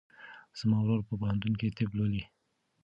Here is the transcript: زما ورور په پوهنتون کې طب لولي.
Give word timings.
زما 0.59 0.77
ورور 0.81 1.01
په 1.07 1.13
پوهنتون 1.19 1.53
کې 1.59 1.75
طب 1.77 1.91
لولي. 1.97 2.23